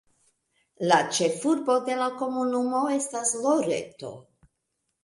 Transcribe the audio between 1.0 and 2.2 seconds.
ĉefurbo de la